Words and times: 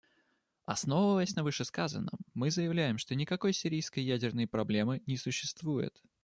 Основываясь 0.65 1.35
на 1.35 1.43
вышесказанном, 1.43 2.21
мы 2.33 2.49
заявляем, 2.49 2.97
что 2.97 3.13
никакой 3.13 3.53
сирийской 3.53 3.99
ядерной 4.03 4.47
проблемы 4.47 5.03
не 5.05 5.15
существует. 5.15 6.01